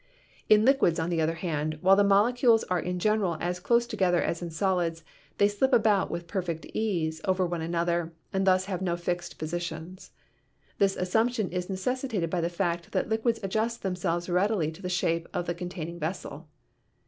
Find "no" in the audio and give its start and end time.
8.81-8.97